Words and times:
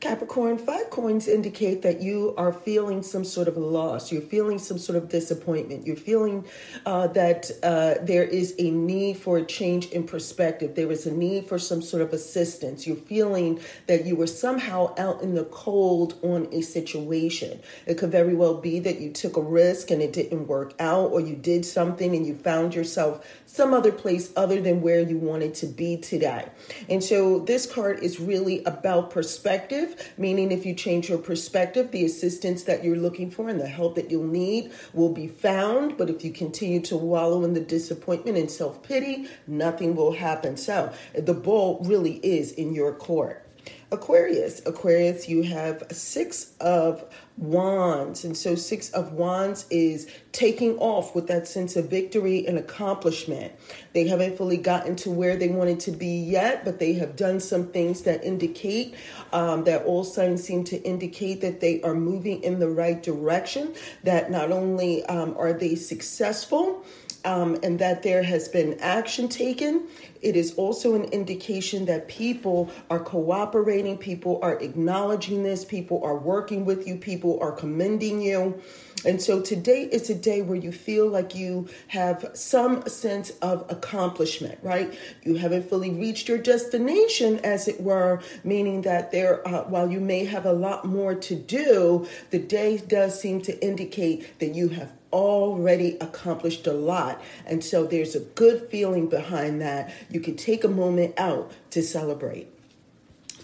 Capricorn, 0.00 0.56
five 0.56 0.88
coins 0.88 1.28
indicate 1.28 1.82
that 1.82 2.00
you 2.00 2.32
are 2.38 2.54
feeling 2.54 3.02
some 3.02 3.22
sort 3.22 3.48
of 3.48 3.58
loss. 3.58 4.10
You're 4.10 4.22
feeling 4.22 4.58
some 4.58 4.78
sort 4.78 4.96
of 4.96 5.10
disappointment. 5.10 5.86
You're 5.86 5.94
feeling 5.94 6.46
uh, 6.86 7.08
that 7.08 7.50
uh, 7.62 7.96
there 8.02 8.24
is 8.24 8.54
a 8.58 8.70
need 8.70 9.18
for 9.18 9.36
a 9.36 9.44
change 9.44 9.90
in 9.90 10.04
perspective. 10.04 10.74
There 10.74 10.90
is 10.90 11.04
a 11.04 11.12
need 11.12 11.46
for 11.46 11.58
some 11.58 11.82
sort 11.82 12.02
of 12.02 12.14
assistance. 12.14 12.86
You're 12.86 12.96
feeling 12.96 13.60
that 13.88 14.06
you 14.06 14.16
were 14.16 14.26
somehow 14.26 14.94
out 14.96 15.20
in 15.20 15.34
the 15.34 15.44
cold 15.44 16.14
on 16.22 16.48
a 16.50 16.62
situation. 16.62 17.60
It 17.84 17.98
could 17.98 18.10
very 18.10 18.34
well 18.34 18.54
be 18.54 18.80
that 18.80 19.00
you 19.00 19.10
took 19.10 19.36
a 19.36 19.42
risk 19.42 19.90
and 19.90 20.00
it 20.00 20.14
didn't 20.14 20.46
work 20.46 20.72
out, 20.80 21.10
or 21.10 21.20
you 21.20 21.36
did 21.36 21.66
something 21.66 22.16
and 22.16 22.26
you 22.26 22.36
found 22.36 22.74
yourself 22.74 23.22
some 23.44 23.74
other 23.74 23.92
place 23.92 24.32
other 24.34 24.62
than 24.62 24.80
where 24.80 25.00
you 25.00 25.18
wanted 25.18 25.52
to 25.56 25.66
be 25.66 25.98
today. 25.98 26.46
And 26.88 27.04
so 27.04 27.40
this 27.40 27.66
card 27.66 27.98
is 27.98 28.18
really 28.18 28.64
about 28.64 29.10
perspective, 29.10 29.89
meaning 30.18 30.52
if 30.52 30.66
you 30.66 30.74
change 30.74 31.08
your 31.08 31.18
perspective, 31.18 31.90
the 31.90 32.04
assistance 32.04 32.64
that 32.64 32.84
you're 32.84 32.96
looking 32.96 33.30
for 33.30 33.48
and 33.48 33.60
the 33.60 33.68
help 33.68 33.94
that 33.96 34.10
you'll 34.10 34.24
need 34.24 34.72
will 34.92 35.12
be 35.12 35.28
found. 35.28 35.96
But 35.96 36.10
if 36.10 36.24
you 36.24 36.32
continue 36.32 36.80
to 36.82 36.96
wallow 36.96 37.44
in 37.44 37.54
the 37.54 37.60
disappointment 37.60 38.36
and 38.36 38.50
self 38.50 38.82
pity, 38.82 39.28
nothing 39.46 39.94
will 39.94 40.12
happen. 40.12 40.56
So 40.56 40.92
the 41.14 41.34
ball 41.34 41.80
really 41.84 42.16
is 42.24 42.52
in 42.52 42.74
your 42.74 42.92
court. 42.92 43.46
Aquarius, 43.92 44.62
Aquarius, 44.66 45.28
you 45.28 45.42
have 45.42 45.82
six 45.90 46.52
of 46.60 47.04
wands. 47.36 48.24
And 48.24 48.36
so, 48.36 48.54
six 48.54 48.90
of 48.90 49.12
wands 49.12 49.66
is 49.68 50.08
taking 50.30 50.78
off 50.78 51.14
with 51.14 51.26
that 51.26 51.48
sense 51.48 51.74
of 51.74 51.90
victory 51.90 52.46
and 52.46 52.56
accomplishment. 52.56 53.52
They 53.92 54.06
haven't 54.06 54.36
fully 54.36 54.58
gotten 54.58 54.94
to 54.96 55.10
where 55.10 55.36
they 55.36 55.48
wanted 55.48 55.80
to 55.80 55.90
be 55.90 56.20
yet, 56.20 56.64
but 56.64 56.78
they 56.78 56.92
have 56.94 57.16
done 57.16 57.40
some 57.40 57.66
things 57.68 58.02
that 58.02 58.22
indicate 58.22 58.94
um, 59.32 59.64
that 59.64 59.84
all 59.84 60.04
signs 60.04 60.44
seem 60.44 60.62
to 60.64 60.80
indicate 60.82 61.40
that 61.40 61.60
they 61.60 61.82
are 61.82 61.94
moving 61.94 62.44
in 62.44 62.60
the 62.60 62.68
right 62.68 63.02
direction, 63.02 63.74
that 64.04 64.30
not 64.30 64.52
only 64.52 65.04
um, 65.06 65.34
are 65.36 65.52
they 65.52 65.74
successful, 65.74 66.84
um, 67.24 67.58
and 67.62 67.78
that 67.78 68.02
there 68.02 68.22
has 68.22 68.48
been 68.48 68.78
action 68.80 69.28
taken. 69.28 69.86
It 70.22 70.36
is 70.36 70.54
also 70.54 70.94
an 70.94 71.04
indication 71.04 71.86
that 71.86 72.08
people 72.08 72.70
are 72.90 73.00
cooperating, 73.00 73.96
people 73.96 74.38
are 74.42 74.58
acknowledging 74.58 75.42
this, 75.42 75.64
people 75.64 76.02
are 76.04 76.16
working 76.16 76.64
with 76.64 76.86
you, 76.86 76.96
people 76.96 77.38
are 77.40 77.52
commending 77.52 78.20
you. 78.20 78.60
And 79.04 79.20
so 79.20 79.40
today 79.40 79.84
is 79.84 80.10
a 80.10 80.14
day 80.14 80.42
where 80.42 80.58
you 80.58 80.72
feel 80.72 81.08
like 81.08 81.34
you 81.34 81.68
have 81.88 82.30
some 82.34 82.86
sense 82.86 83.30
of 83.40 83.64
accomplishment, 83.70 84.58
right? 84.62 84.92
You 85.22 85.36
haven't 85.36 85.70
fully 85.70 85.90
reached 85.90 86.28
your 86.28 86.36
destination, 86.36 87.38
as 87.38 87.66
it 87.66 87.80
were, 87.80 88.20
meaning 88.44 88.82
that 88.82 89.10
there, 89.10 89.46
uh, 89.48 89.64
while 89.64 89.90
you 89.90 90.00
may 90.00 90.26
have 90.26 90.44
a 90.44 90.52
lot 90.52 90.84
more 90.84 91.14
to 91.14 91.34
do, 91.34 92.06
the 92.30 92.38
day 92.38 92.76
does 92.76 93.18
seem 93.18 93.40
to 93.42 93.64
indicate 93.64 94.38
that 94.38 94.54
you 94.54 94.68
have 94.68 94.92
already 95.12 95.96
accomplished 96.00 96.66
a 96.66 96.72
lot. 96.72 97.22
And 97.46 97.64
so 97.64 97.84
there's 97.84 98.14
a 98.14 98.20
good 98.20 98.68
feeling 98.70 99.08
behind 99.08 99.60
that. 99.60 99.92
You 100.10 100.20
can 100.20 100.36
take 100.36 100.64
a 100.64 100.68
moment 100.68 101.14
out 101.18 101.52
to 101.70 101.82
celebrate. 101.82 102.48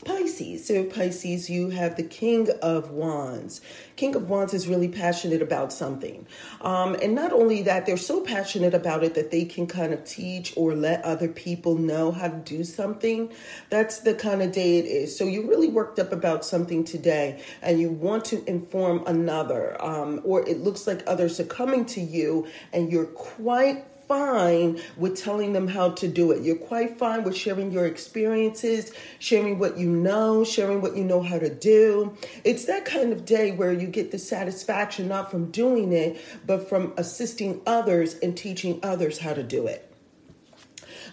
Pisces. 0.07 0.65
So, 0.67 0.85
Pisces, 0.85 1.51
you 1.51 1.71
have 1.71 1.97
the 1.97 2.05
King 2.05 2.49
of 2.63 2.91
Wands. 2.93 3.61
King 3.97 4.15
of 4.15 4.29
Wands 4.31 4.55
is 4.55 4.69
really 4.69 4.89
passionate 4.89 5.43
about 5.43 5.73
something. 5.73 6.27
Um, 6.61 6.95
and 7.03 7.15
not 7.15 7.33
only 7.33 7.63
that, 7.63 7.87
they're 7.87 7.97
so 7.97 8.21
passionate 8.21 8.73
about 8.73 9.03
it 9.03 9.15
that 9.15 9.31
they 9.31 9.45
can 9.45 9.67
kind 9.67 9.93
of 9.93 10.05
teach 10.05 10.55
or 10.57 10.75
let 10.75 11.05
other 11.05 11.29
people 11.29 11.77
know 11.77 12.13
how 12.13 12.29
to 12.29 12.37
do 12.37 12.63
something. 12.63 13.33
That's 13.69 13.99
the 14.01 14.15
kind 14.15 14.43
of 14.43 14.53
day 14.53 14.79
it 14.79 14.87
is. 14.87 15.17
So, 15.17 15.25
you're 15.25 15.49
really 15.49 15.69
worked 15.69 15.99
up 15.99 16.13
about 16.13 16.45
something 16.45 16.85
today 16.85 17.43
and 17.61 17.81
you 17.81 17.91
want 17.91 18.25
to 18.27 18.45
inform 18.49 19.05
another, 19.07 19.77
um, 19.85 20.21
or 20.25 20.49
it 20.49 20.61
looks 20.61 20.87
like 20.87 21.03
others 21.07 21.41
are 21.41 21.45
coming 21.45 21.85
to 21.87 22.01
you 22.01 22.47
and 22.73 22.93
you're 22.93 23.07
quite 23.07 23.85
fine 24.09 24.81
with 24.97 25.17
telling 25.17 25.53
them 25.53 25.69
how 25.69 25.91
to 25.91 26.09
do 26.09 26.33
it. 26.33 26.43
You're 26.43 26.57
quite 26.57 26.99
fine 26.99 27.25
with 27.25 27.37
sharing 27.37 27.73
your 27.73 27.87
experiences, 27.87 28.93
sharing 29.19 29.59
what 29.59 29.77
you 29.79 29.89
know, 29.89 30.45
sharing 30.45 30.81
what 30.81 30.97
you 30.97 31.05
know 31.05 31.23
how 31.23 31.39
to 31.39 31.53
do. 31.53 32.17
It's 32.45 32.65
that 32.67 32.85
kind 32.85 33.13
of 33.13 33.25
day 33.25 33.53
where 33.53 33.73
you 33.73 33.87
get 33.87 34.11
the 34.11 34.19
satisfaction 34.19 35.09
not 35.09 35.31
from 35.31 35.51
doing 35.51 35.93
it, 35.93 36.21
but 36.47 36.69
from 36.69 36.93
assisting 36.97 37.61
others 37.67 38.15
and 38.23 38.37
teaching 38.37 38.81
others 38.83 39.19
how 39.19 39.35
to 39.35 39.43
do 39.43 39.67
it. 39.67 39.93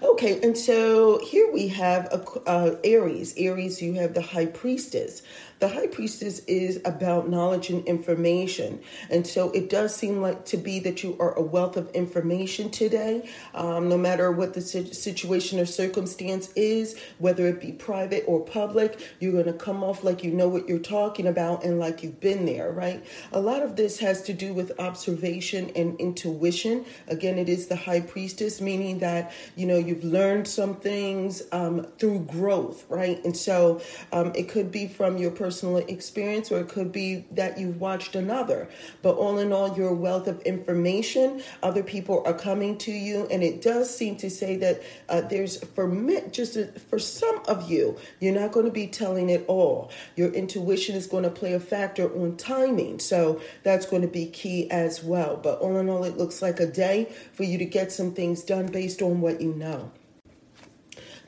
Okay, 0.02 0.42
and 0.42 0.58
so 0.58 1.20
here 1.24 1.50
we 1.54 1.70
have 1.70 2.08
a, 2.08 2.50
uh, 2.50 2.76
Aries. 2.84 3.34
Aries, 3.38 3.82
you 3.82 3.94
have 3.94 4.14
the 4.14 4.22
High 4.22 4.48
Priestess. 4.48 5.22
The 5.60 5.68
high 5.68 5.88
priestess 5.88 6.40
is 6.46 6.82
about 6.86 7.30
knowledge 7.30 7.70
and 7.70 7.86
information. 7.86 8.82
And 9.10 9.26
so 9.26 9.52
it 9.52 9.70
does 9.70 9.96
seem 9.96 10.22
like 10.22 10.46
to 10.46 10.58
be 10.58 10.80
that 10.80 11.04
you 11.04 11.16
are 11.20 11.34
a 11.34 11.42
wealth 11.42 11.78
of 11.78 11.90
information 11.92 12.70
today, 12.70 13.30
um, 13.54 13.90
no 13.90 13.98
matter 13.98 14.32
what 14.32 14.54
the 14.54 14.62
situation 14.62 15.60
or 15.60 15.66
circumstance 15.66 16.52
is, 16.56 17.00
whether 17.20 17.48
it 17.48 17.62
be 17.62 17.72
private 17.72 18.24
or 18.28 18.42
public, 18.42 19.00
you're 19.20 19.32
going 19.32 19.46
to 19.46 19.54
come 19.54 19.84
off 19.84 20.04
like 20.04 20.24
you 20.24 20.32
know 20.32 20.48
what 20.48 20.68
you're 20.68 20.80
talking 20.80 21.28
about 21.28 21.64
and 21.64 21.80
like 21.80 22.04
you've 22.04 22.20
been 22.20 22.46
there, 22.46 22.72
right? 22.72 23.06
A 23.32 23.40
lot 23.40 23.64
of 23.64 23.76
this 23.76 24.00
has 24.00 24.22
to 24.24 24.34
do 24.34 24.54
with 24.54 24.80
observation 24.80 25.72
and 25.76 26.00
intuition. 26.00 26.86
Again, 27.08 27.38
it 27.38 27.50
is 27.50 27.68
the 27.68 27.76
high 27.76 28.02
priestess, 28.02 28.62
meaning 28.62 29.00
that, 29.00 29.32
you 29.56 29.66
know, 29.66 29.78
you've 29.78 30.04
learned 30.04 30.48
some 30.48 30.76
things 30.76 31.44
um, 31.52 31.86
through 31.98 32.20
growth, 32.20 32.86
right? 32.90 33.24
And 33.24 33.36
so 33.36 33.82
um, 34.12 34.32
it 34.36 34.50
could 34.50 34.72
be 34.72 34.88
from 34.88 35.18
your 35.18 35.32
personal 35.44 35.76
experience, 35.76 36.54
or 36.54 36.62
it 36.62 36.70
could 36.70 36.90
be 36.94 37.26
that 37.32 37.60
you've 37.60 37.82
watched 37.82 38.16
another. 38.16 38.70
But 39.02 39.18
all 39.18 39.40
in 39.40 39.52
all, 39.52 39.76
your 39.78 39.94
wealth 39.94 40.26
of 40.30 40.40
information, 40.44 41.44
other 41.62 41.84
people 41.84 42.24
are 42.26 42.34
coming 42.34 42.78
to 42.78 42.94
you, 42.94 43.28
and 43.30 43.44
it 43.44 43.62
does 43.62 43.94
seem 43.94 44.16
to 44.18 44.30
say 44.30 44.56
that 44.56 44.82
uh, 45.10 45.20
there's 45.20 45.62
for 45.76 45.86
me, 45.86 46.22
just 46.32 46.56
a, 46.56 46.68
for 46.90 46.98
some 46.98 47.42
of 47.50 47.70
you, 47.70 47.98
you're 48.22 48.34
not 48.34 48.54
going 48.54 48.66
to 48.66 48.72
be 48.72 48.88
telling 48.88 49.30
it 49.30 49.44
all. 49.50 49.92
Your 50.16 50.32
intuition 50.32 50.96
is 50.96 51.08
going 51.08 51.24
to 51.24 51.30
play 51.30 51.52
a 51.52 51.60
factor 51.60 52.06
on 52.22 52.38
timing, 52.38 53.00
so 53.00 53.42
that's 53.64 53.86
going 53.86 54.04
to 54.04 54.08
be 54.08 54.28
key 54.28 54.72
as 54.72 55.04
well. 55.04 55.36
But 55.36 55.60
all 55.60 55.76
in 55.76 55.90
all, 55.90 56.06
it 56.06 56.16
looks 56.16 56.42
like 56.42 56.62
a 56.62 56.68
day 56.68 57.14
for 57.34 57.44
you 57.44 57.58
to 57.58 57.66
get 57.66 57.92
some 57.92 58.14
things 58.14 58.44
done 58.44 58.68
based 58.68 59.02
on 59.02 59.20
what 59.20 59.42
you 59.42 59.54
know. 59.54 59.92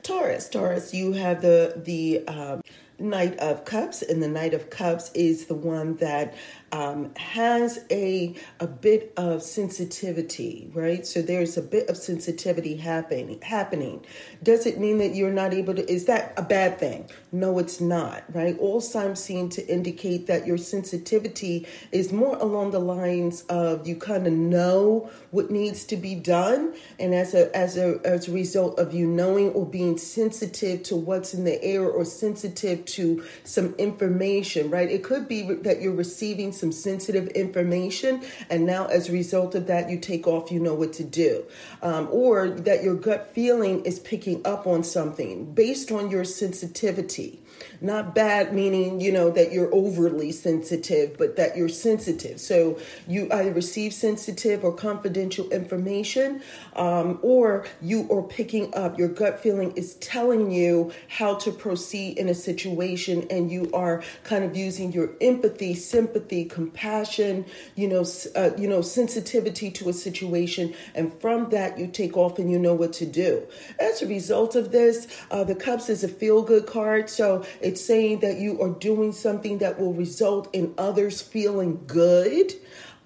Taurus, 0.06 0.48
Taurus, 0.48 0.94
you 0.94 1.14
have 1.14 1.42
the 1.42 1.82
the 1.84 2.24
um, 2.28 2.60
Knight 2.98 3.38
of 3.38 3.64
Cups, 3.64 4.02
and 4.02 4.22
the 4.22 4.28
Knight 4.28 4.54
of 4.54 4.70
Cups 4.70 5.10
is 5.14 5.46
the 5.46 5.54
one 5.54 5.96
that 5.96 6.34
um, 6.72 7.14
has 7.16 7.84
a 7.90 8.34
a 8.60 8.66
bit 8.66 9.12
of 9.16 9.42
sensitivity, 9.42 10.70
right? 10.74 11.06
So 11.06 11.22
there's 11.22 11.56
a 11.56 11.62
bit 11.62 11.88
of 11.88 11.96
sensitivity 11.96 12.76
happening. 12.76 13.40
Happening. 13.42 14.04
Does 14.42 14.66
it 14.66 14.78
mean 14.78 14.98
that 14.98 15.14
you're 15.14 15.30
not 15.30 15.54
able 15.54 15.74
to? 15.74 15.90
Is 15.90 16.06
that 16.06 16.34
a 16.36 16.42
bad 16.42 16.78
thing? 16.78 17.08
No, 17.32 17.58
it's 17.58 17.80
not, 17.80 18.24
right? 18.34 18.58
All 18.58 18.80
signs 18.80 19.20
seem 19.20 19.48
to 19.50 19.66
indicate 19.66 20.26
that 20.26 20.46
your 20.46 20.58
sensitivity 20.58 21.66
is 21.92 22.12
more 22.12 22.36
along 22.36 22.72
the 22.72 22.80
lines 22.80 23.42
of 23.42 23.86
you 23.86 23.96
kind 23.96 24.26
of 24.26 24.32
know 24.32 25.10
what 25.30 25.50
needs 25.50 25.84
to 25.86 25.96
be 25.96 26.14
done, 26.14 26.74
and 26.98 27.14
as 27.14 27.34
a 27.34 27.54
as 27.56 27.76
a 27.76 28.00
as 28.04 28.28
a 28.28 28.32
result 28.32 28.78
of 28.78 28.92
you 28.92 29.06
knowing 29.06 29.50
or 29.50 29.66
being 29.66 29.98
sensitive 29.98 30.82
to 30.84 30.96
what's 30.96 31.34
in 31.34 31.44
the 31.44 31.62
air 31.62 31.88
or 31.88 32.04
sensitive 32.04 32.84
to 32.86 33.24
some 33.44 33.74
information, 33.74 34.70
right? 34.70 34.90
It 34.90 35.04
could 35.04 35.28
be 35.28 35.42
that 35.42 35.80
you're 35.80 35.94
receiving 35.94 36.52
some 36.56 36.72
sensitive 36.72 37.28
information, 37.28 38.22
and 38.50 38.66
now 38.66 38.86
as 38.86 39.08
a 39.08 39.12
result 39.12 39.54
of 39.54 39.66
that, 39.66 39.90
you 39.90 39.98
take 39.98 40.26
off, 40.26 40.50
you 40.50 40.60
know 40.60 40.74
what 40.74 40.92
to 40.94 41.04
do. 41.04 41.44
Um, 41.82 42.08
or 42.10 42.48
that 42.50 42.82
your 42.82 42.94
gut 42.94 43.32
feeling 43.32 43.84
is 43.84 43.98
picking 43.98 44.44
up 44.46 44.66
on 44.66 44.82
something 44.82 45.52
based 45.52 45.92
on 45.92 46.10
your 46.10 46.24
sensitivity. 46.24 47.40
Not 47.80 48.14
bad, 48.14 48.54
meaning, 48.54 49.00
you 49.00 49.12
know, 49.12 49.30
that 49.30 49.52
you're 49.52 49.72
overly 49.74 50.32
sensitive, 50.32 51.16
but 51.18 51.36
that 51.36 51.56
you're 51.56 51.68
sensitive. 51.68 52.40
So 52.40 52.78
you 53.06 53.28
either 53.30 53.52
receive 53.52 53.92
sensitive 53.92 54.64
or 54.64 54.72
confidential 54.72 55.48
information, 55.50 56.42
um, 56.74 57.18
or 57.22 57.66
you 57.82 58.08
are 58.10 58.22
picking 58.22 58.74
up, 58.74 58.98
your 58.98 59.08
gut 59.08 59.40
feeling 59.40 59.72
is 59.72 59.94
telling 59.96 60.50
you 60.50 60.92
how 61.08 61.34
to 61.36 61.52
proceed 61.52 62.18
in 62.18 62.28
a 62.28 62.34
situation, 62.34 63.26
and 63.30 63.50
you 63.50 63.70
are 63.72 64.02
kind 64.24 64.44
of 64.44 64.56
using 64.56 64.92
your 64.92 65.10
empathy, 65.20 65.74
sympathy, 65.74 66.44
compassion, 66.44 67.44
you 67.74 67.88
know, 67.88 68.04
uh, 68.34 68.50
you 68.56 68.68
know, 68.68 68.80
sensitivity 68.80 69.70
to 69.70 69.88
a 69.88 69.92
situation, 69.92 70.74
and 70.94 71.12
from 71.20 71.50
that 71.50 71.78
you 71.78 71.86
take 71.86 72.16
off 72.16 72.38
and 72.38 72.50
you 72.50 72.58
know 72.58 72.74
what 72.74 72.92
to 72.92 73.06
do. 73.06 73.42
As 73.78 74.02
a 74.02 74.06
result 74.06 74.56
of 74.56 74.72
this, 74.72 75.06
uh, 75.30 75.44
the 75.44 75.54
Cups 75.54 75.88
is 75.88 76.04
a 76.04 76.08
feel 76.08 76.42
good 76.42 76.66
card, 76.66 77.10
so 77.10 77.44
it's 77.66 77.84
saying 77.84 78.20
that 78.20 78.38
you 78.38 78.62
are 78.62 78.70
doing 78.70 79.12
something 79.12 79.58
that 79.58 79.78
will 79.78 79.92
result 79.92 80.48
in 80.54 80.72
others 80.78 81.20
feeling 81.20 81.82
good 81.86 82.52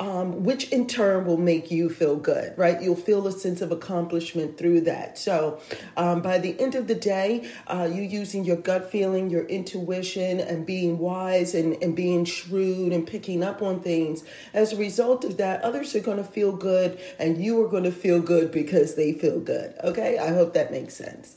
um, 0.01 0.45
which 0.45 0.71
in 0.71 0.87
turn 0.87 1.27
will 1.27 1.37
make 1.37 1.71
you 1.71 1.91
feel 1.91 2.17
good, 2.17 2.57
right? 2.57 2.81
You'll 2.81 2.97
feel 2.97 3.27
a 3.27 3.33
sense 3.33 3.61
of 3.61 3.71
accomplishment 3.71 4.57
through 4.57 4.81
that. 4.83 5.19
So, 5.19 5.61
um, 5.99 6.23
by 6.23 6.39
the 6.39 6.59
end 6.59 6.75
of 6.75 6.87
the 6.87 6.95
day, 6.95 7.51
uh, 7.67 7.87
you 7.93 8.03
using 8.03 8.45
your 8.47 8.57
gut 8.57 8.91
feeling, 8.91 9.29
your 9.29 9.45
intuition, 9.45 10.41
and 10.41 10.65
being 10.65 10.99
wise 10.99 11.55
and, 11.55 11.75
and 11.83 11.95
being 11.95 12.25
shrewd 12.25 12.95
and 12.95 13.07
picking 13.07 13.45
up 13.45 13.61
on 13.61 13.81
things. 13.81 14.25
As 14.55 14.73
a 14.73 14.77
result 14.77 15.23
of 15.25 15.37
that, 15.37 15.61
others 15.63 15.95
are 15.95 16.01
going 16.01 16.17
to 16.17 16.25
feel 16.25 16.53
good, 16.53 16.99
and 17.19 17.37
you 17.37 17.63
are 17.63 17.69
going 17.69 17.85
to 17.85 17.93
feel 17.93 18.21
good 18.21 18.51
because 18.51 18.95
they 18.95 19.13
feel 19.13 19.39
good. 19.39 19.75
Okay, 19.85 20.17
I 20.17 20.29
hope 20.29 20.55
that 20.55 20.71
makes 20.71 20.95
sense. 20.95 21.37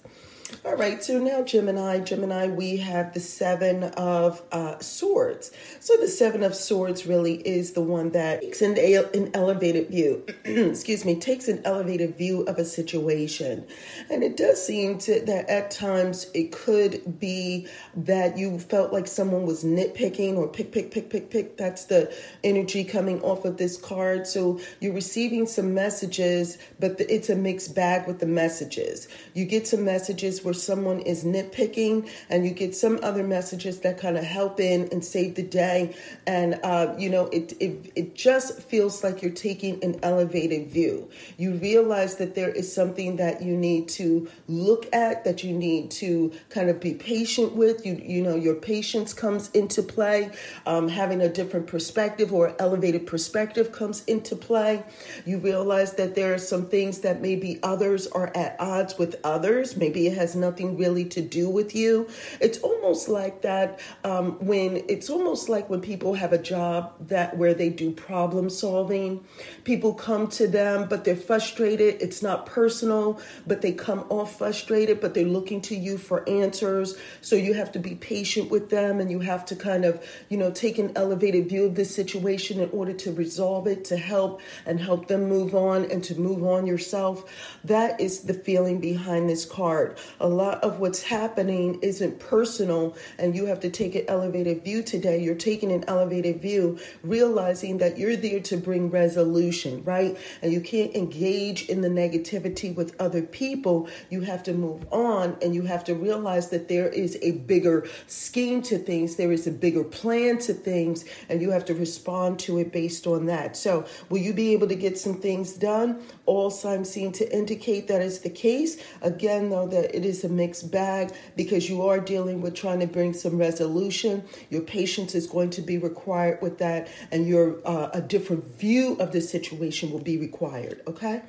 All 0.66 0.76
right, 0.76 1.04
so 1.04 1.20
now 1.20 1.42
Gemini, 1.42 2.00
Gemini, 2.00 2.48
we 2.48 2.78
have 2.78 3.14
the 3.14 3.20
Seven 3.20 3.84
of 3.84 4.42
uh, 4.52 4.80
Swords. 4.80 5.52
So 5.80 5.98
the 5.98 6.08
Seven 6.08 6.44
of 6.44 6.56
Swords 6.56 7.06
really 7.06 7.36
is 7.36 7.74
the 7.74 7.82
one 7.82 8.12
that 8.12 8.42
takes 8.42 8.62
an, 8.62 8.78
an 8.78 9.32
elevated 9.34 9.90
view, 9.90 10.24
excuse 10.46 11.06
me, 11.06 11.20
takes 11.20 11.48
an 11.48 11.62
elevated 11.66 12.18
view 12.18 12.42
of 12.44 12.58
a 12.60 12.66
situation. 12.66 13.66
And 14.10 14.24
it 14.24 14.38
does 14.38 14.66
seem 14.66 14.98
to 15.00 15.20
that 15.22 15.50
at 15.50 15.72
times 15.72 16.30
it 16.34 16.52
could 16.52 17.20
be 17.20 17.68
that 17.96 18.38
you 18.38 18.60
felt 18.60 18.94
like 18.94 19.08
someone 19.08 19.46
was 19.46 19.64
nitpicking 19.64 20.38
or 20.38 20.48
pick, 20.48 20.72
pick, 20.72 20.92
pick, 20.92 21.10
pick, 21.10 21.30
pick. 21.30 21.58
That's 21.58 21.86
the 21.86 22.14
energy 22.44 22.84
coming 22.84 23.22
off 23.22 23.44
of 23.46 23.58
this 23.58 23.76
card. 23.78 24.28
So 24.28 24.60
you're 24.80 24.94
receiving 24.94 25.46
some 25.46 25.74
messages, 25.74 26.58
but 26.80 26.98
the, 26.98 27.14
it's 27.14 27.30
a 27.30 27.36
mixed 27.36 27.76
bag 27.76 28.08
with 28.08 28.20
the 28.20 28.28
messages. 28.28 29.08
You 29.34 29.46
get 29.46 29.68
some 29.68 29.84
messages 29.84 30.43
where 30.44 30.54
someone 30.54 31.00
is 31.02 31.24
nitpicking, 31.24 32.10
and 32.30 32.46
you 32.46 32.52
get 32.52 32.76
some 32.76 33.00
other 33.04 33.24
messages 33.24 33.80
that 33.82 33.98
kind 33.98 34.18
of 34.18 34.24
help 34.24 34.60
in 34.60 34.90
and 34.92 35.04
save 35.04 35.36
the 35.36 35.44
day. 35.44 35.96
And 36.28 36.60
uh, 36.64 36.94
you 36.98 37.10
know, 37.10 37.26
it, 37.28 37.54
it 37.60 37.92
it 37.96 38.16
just 38.16 38.62
feels 38.62 39.04
like 39.04 39.22
you're 39.22 39.32
taking 39.32 39.84
an 39.84 40.00
elevated 40.04 40.70
view. 40.70 41.10
You 41.38 41.54
realize 41.56 42.16
that 42.18 42.36
there 42.36 42.50
is 42.50 42.74
something 42.74 43.18
that 43.18 43.42
you 43.42 43.56
need 43.58 43.90
to 43.90 44.30
look 44.48 44.88
at, 44.94 45.24
that 45.26 45.44
you 45.44 45.54
need 45.54 45.92
to 45.92 46.32
kind 46.50 46.70
of 46.70 46.80
be 46.80 46.94
patient 46.94 47.56
with. 47.56 47.86
You 47.86 48.02
you 48.04 48.22
know, 48.22 48.36
your 48.36 48.56
patience 48.56 49.14
comes 49.14 49.50
into 49.52 49.82
play. 49.82 50.32
Um, 50.66 50.88
having 50.88 51.22
a 51.22 51.30
different 51.30 51.68
perspective 51.68 52.34
or 52.34 52.56
elevated 52.60 53.06
perspective 53.06 53.72
comes 53.72 54.04
into 54.06 54.36
play. 54.36 54.84
You 55.26 55.40
realize 55.40 55.94
that 55.94 56.16
there 56.16 56.34
are 56.34 56.38
some 56.38 56.68
things 56.68 57.00
that 57.00 57.22
maybe 57.22 57.60
others 57.64 58.08
are 58.08 58.32
at 58.36 58.56
odds 58.60 58.98
with 58.98 59.16
others. 59.24 59.76
Maybe 59.76 60.08
it 60.08 60.18
has 60.18 60.23
nothing 60.36 60.78
really 60.78 61.06
to 61.06 61.22
do 61.22 61.50
with 61.50 61.76
you. 61.76 62.08
It's 62.40 62.58
almost 62.60 63.10
like 63.10 63.42
that 63.42 63.80
um, 64.04 64.34
when 64.46 64.84
it's 64.88 65.10
almost 65.10 65.50
like 65.50 65.70
when 65.70 65.82
people 65.82 66.14
have 66.14 66.34
a 66.34 66.38
job 66.38 66.94
that 67.08 67.38
where 67.38 67.54
they 67.54 67.70
do 67.70 67.92
problem 67.92 68.50
solving. 68.50 69.24
People 69.64 69.94
come 69.94 70.28
to 70.30 70.48
them, 70.48 70.88
but 70.90 71.04
they're 71.04 71.16
frustrated. 71.16 72.02
It's 72.02 72.22
not 72.22 72.46
personal, 72.46 73.20
but 73.48 73.62
they 73.62 73.72
come 73.72 74.06
off 74.10 74.38
frustrated, 74.38 75.00
but 75.02 75.14
they're 75.14 75.26
looking 75.26 75.62
to 75.62 75.76
you 75.76 75.98
for 75.98 76.28
answers. 76.28 76.98
So 77.22 77.36
you 77.36 77.54
have 77.54 77.72
to 77.74 77.80
be 77.80 77.96
patient 77.96 78.50
with 78.50 78.70
them 78.70 79.00
and 79.00 79.10
you 79.12 79.20
have 79.20 79.46
to 79.46 79.56
kind 79.56 79.86
of, 79.86 80.04
you 80.30 80.38
know, 80.38 80.52
take 80.52 80.78
an 80.80 80.92
elevated 80.96 81.50
view 81.50 81.66
of 81.66 81.76
this 81.76 81.94
situation 81.94 82.60
in 82.60 82.70
order 82.72 82.94
to 82.94 83.12
resolve 83.12 83.68
it, 83.68 83.86
to 83.86 83.98
help 83.98 84.42
and 84.66 84.80
help 84.80 85.08
them 85.08 85.28
move 85.28 85.56
on 85.56 85.86
and 85.92 86.04
to 86.06 86.16
move 86.20 86.44
on 86.44 86.66
yourself. 86.66 87.26
That 87.64 88.00
is 88.00 88.22
the 88.22 88.34
feeling 88.34 88.80
behind 88.80 89.30
this 89.30 89.46
card 89.46 89.98
a 90.24 90.28
lot 90.28 90.64
of 90.64 90.80
what's 90.80 91.04
happening 91.04 91.78
isn't 91.82 92.18
personal 92.18 92.96
and 93.20 93.36
you 93.36 93.46
have 93.46 93.60
to 93.60 93.70
take 93.70 93.94
an 93.94 94.06
elevated 94.08 94.64
view 94.64 94.82
today. 94.82 95.22
You're 95.22 95.36
taking 95.36 95.70
an 95.70 95.84
elevated 95.90 96.42
view, 96.42 96.80
realizing 97.04 97.78
that 97.80 97.98
you're 97.98 98.16
there 98.16 98.40
to 98.40 98.56
bring 98.56 98.90
resolution, 98.90 99.84
right? 99.84 100.18
And 100.42 100.54
you 100.54 100.62
can't 100.62 100.96
engage 100.96 101.68
in 101.70 101.82
the 101.82 101.90
negativity 101.90 102.74
with 102.74 102.96
other 103.02 103.22
people. 103.22 103.90
You 104.10 104.22
have 104.22 104.44
to 104.44 104.54
move 104.54 104.86
on 104.94 105.36
and 105.42 105.54
you 105.54 105.64
have 105.64 105.84
to 105.86 105.94
realize 105.94 106.50
that 106.50 106.70
there 106.70 106.88
is 106.88 107.18
a 107.22 107.32
bigger 107.32 107.86
scheme 108.08 108.62
to 108.64 108.78
things, 108.78 109.18
there 109.18 109.34
is 109.34 109.46
a 109.46 109.52
bigger 109.52 109.84
plan 109.84 110.38
to 110.40 110.54
things, 110.54 111.04
and 111.28 111.42
you 111.42 111.52
have 111.52 111.66
to 111.66 111.74
respond 111.74 112.40
to 112.40 112.60
it 112.60 112.72
based 112.72 113.08
on 113.08 113.26
that. 113.26 113.58
So, 113.58 113.86
will 114.10 114.20
you 114.20 114.34
be 114.34 114.54
able 114.54 114.70
to 114.70 114.76
get 114.76 114.98
some 114.98 115.16
things 115.16 115.54
done? 115.54 116.02
All 116.26 116.50
signs 116.50 116.90
seem 116.90 117.12
to 117.14 117.36
indicate 117.36 117.90
that 117.90 118.02
is 118.02 118.20
the 118.20 118.30
case. 118.30 118.82
Again, 119.02 119.50
though, 119.50 119.68
that 119.68 119.94
it 119.94 120.06
is 120.06 120.13
is 120.14 120.24
a 120.24 120.30
mixed 120.30 120.72
bag 120.72 121.12
because 121.36 121.70
you 121.70 121.82
are 121.90 122.00
dealing 122.00 122.42
with 122.42 122.54
trying 122.54 122.80
to 122.80 122.88
bring 122.88 123.14
some 123.14 123.38
resolution. 123.38 124.24
Your 124.50 124.62
patience 124.62 125.16
is 125.16 125.26
going 125.28 125.50
to 125.52 125.62
be 125.62 125.78
required 125.78 126.42
with 126.42 126.58
that, 126.60 126.88
and 127.12 127.28
your 127.28 127.46
uh, 127.66 127.90
a 127.94 128.02
different 128.02 128.44
view 128.60 128.96
of 129.00 129.12
the 129.12 129.22
situation 129.22 129.92
will 129.92 130.06
be 130.14 130.18
required. 130.18 130.82
Okay. 130.88 131.22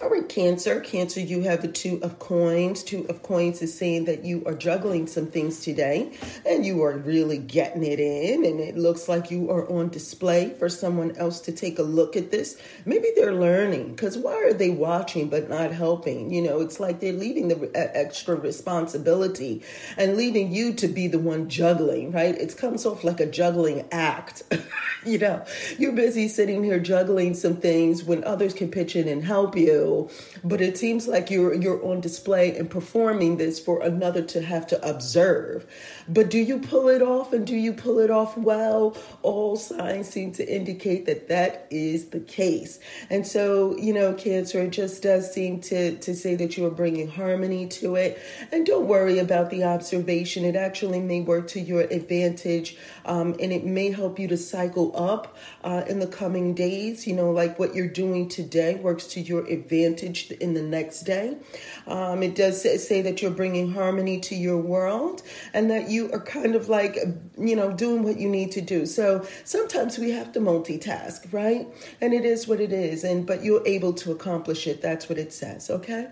All 0.00 0.10
right, 0.10 0.28
Cancer. 0.28 0.78
Cancer, 0.78 1.18
you 1.18 1.42
have 1.42 1.60
the 1.60 1.66
Two 1.66 1.98
of 2.04 2.20
Coins. 2.20 2.84
Two 2.84 3.04
of 3.08 3.24
Coins 3.24 3.60
is 3.62 3.76
saying 3.76 4.04
that 4.04 4.24
you 4.24 4.44
are 4.46 4.54
juggling 4.54 5.08
some 5.08 5.26
things 5.26 5.58
today 5.58 6.12
and 6.46 6.64
you 6.64 6.84
are 6.84 6.96
really 6.96 7.38
getting 7.38 7.82
it 7.82 7.98
in, 7.98 8.44
and 8.44 8.60
it 8.60 8.78
looks 8.78 9.08
like 9.08 9.32
you 9.32 9.50
are 9.50 9.68
on 9.68 9.88
display 9.88 10.50
for 10.50 10.68
someone 10.68 11.16
else 11.16 11.40
to 11.40 11.52
take 11.52 11.80
a 11.80 11.82
look 11.82 12.14
at 12.14 12.30
this. 12.30 12.56
Maybe 12.84 13.08
they're 13.16 13.34
learning 13.34 13.96
because 13.96 14.16
why 14.16 14.34
are 14.34 14.52
they 14.52 14.70
watching 14.70 15.28
but 15.30 15.48
not 15.48 15.72
helping? 15.72 16.32
You 16.32 16.42
know, 16.42 16.60
it's 16.60 16.78
like 16.78 17.00
they're 17.00 17.12
leaving 17.12 17.48
the 17.48 17.68
extra 17.74 18.36
responsibility 18.36 19.64
and 19.96 20.16
leaving 20.16 20.52
you 20.52 20.74
to 20.74 20.86
be 20.86 21.08
the 21.08 21.18
one 21.18 21.48
juggling, 21.48 22.12
right? 22.12 22.36
It 22.36 22.56
comes 22.56 22.86
off 22.86 23.02
like 23.02 23.18
a 23.18 23.26
juggling 23.26 23.88
act. 23.90 24.44
you 25.04 25.18
know, 25.18 25.44
you're 25.76 25.90
busy 25.90 26.28
sitting 26.28 26.62
here 26.62 26.78
juggling 26.78 27.34
some 27.34 27.56
things 27.56 28.04
when 28.04 28.22
others 28.22 28.54
can 28.54 28.70
pitch 28.70 28.94
in 28.94 29.08
and 29.08 29.24
help 29.24 29.56
you 29.56 29.87
but 30.44 30.60
it 30.60 30.76
seems 30.76 31.08
like 31.08 31.30
you're 31.30 31.54
you're 31.54 31.84
on 31.84 32.00
display 32.00 32.56
and 32.56 32.70
performing 32.70 33.36
this 33.36 33.58
for 33.58 33.82
another 33.82 34.22
to 34.22 34.42
have 34.42 34.66
to 34.68 34.88
observe. 34.88 35.66
But 36.08 36.30
do 36.30 36.38
you 36.38 36.58
pull 36.58 36.88
it 36.88 37.02
off 37.02 37.32
and 37.32 37.46
do 37.46 37.56
you 37.56 37.72
pull 37.72 37.98
it 37.98 38.10
off 38.10 38.36
well? 38.36 38.96
All 39.22 39.56
signs 39.56 40.08
seem 40.08 40.32
to 40.32 40.44
indicate 40.58 41.06
that 41.06 41.28
that 41.28 41.66
is 41.70 42.08
the 42.08 42.20
case. 42.20 42.78
And 43.10 43.26
so, 43.26 43.76
you 43.76 43.92
know, 43.92 44.14
Cancer, 44.14 44.60
it 44.60 44.70
just 44.70 45.02
does 45.02 45.32
seem 45.32 45.60
to, 45.62 45.96
to 45.98 46.14
say 46.14 46.34
that 46.36 46.56
you 46.56 46.64
are 46.66 46.70
bringing 46.70 47.08
harmony 47.08 47.66
to 47.80 47.96
it. 47.96 48.20
And 48.52 48.64
don't 48.64 48.86
worry 48.86 49.18
about 49.18 49.50
the 49.50 49.64
observation. 49.64 50.44
It 50.44 50.56
actually 50.56 51.00
may 51.00 51.20
work 51.20 51.48
to 51.48 51.60
your 51.60 51.82
advantage 51.82 52.76
um, 53.04 53.34
and 53.40 53.52
it 53.52 53.64
may 53.64 53.90
help 53.90 54.18
you 54.18 54.28
to 54.28 54.36
cycle 54.36 54.92
up 54.96 55.36
uh, 55.62 55.84
in 55.88 55.98
the 55.98 56.06
coming 56.06 56.54
days. 56.54 57.06
You 57.06 57.14
know, 57.16 57.30
like 57.30 57.58
what 57.58 57.74
you're 57.74 57.86
doing 57.86 58.28
today 58.28 58.76
works 58.76 59.06
to 59.08 59.20
your 59.20 59.44
advantage 59.46 59.77
in 59.84 60.54
the 60.54 60.62
next 60.62 61.02
day. 61.02 61.36
Um, 61.86 62.22
it 62.22 62.34
does 62.34 62.62
say 62.62 63.02
that 63.02 63.22
you're 63.22 63.30
bringing 63.30 63.72
harmony 63.72 64.20
to 64.20 64.34
your 64.34 64.58
world 64.58 65.22
and 65.54 65.70
that 65.70 65.88
you 65.88 66.12
are 66.12 66.20
kind 66.20 66.54
of 66.54 66.68
like, 66.68 66.96
you 67.38 67.56
know, 67.56 67.72
doing 67.72 68.02
what 68.02 68.18
you 68.18 68.28
need 68.28 68.52
to 68.52 68.60
do. 68.60 68.86
So 68.86 69.26
sometimes 69.44 69.98
we 69.98 70.10
have 70.10 70.32
to 70.32 70.40
multitask, 70.40 71.32
right? 71.32 71.66
And 72.00 72.12
it 72.12 72.24
is 72.24 72.46
what 72.48 72.60
it 72.60 72.72
is. 72.72 73.04
And 73.04 73.26
but 73.26 73.44
you're 73.44 73.66
able 73.66 73.92
to 73.94 74.12
accomplish 74.12 74.66
it. 74.66 74.82
That's 74.82 75.08
what 75.08 75.18
it 75.18 75.32
says, 75.32 75.70
okay? 75.70 76.08